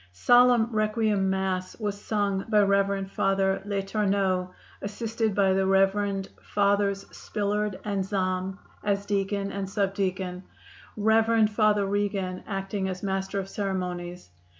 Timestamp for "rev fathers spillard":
5.67-7.79